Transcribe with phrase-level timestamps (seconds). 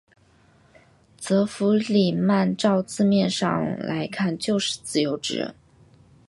[1.15, 5.53] 则弗里曼照字面上来看就是自由之人。